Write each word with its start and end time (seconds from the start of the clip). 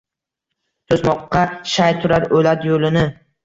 To’smoqqa 0.93 1.43
shay 1.75 1.95
turar 2.03 2.29
o’lat 2.41 2.69
yo’lini. 2.73 3.09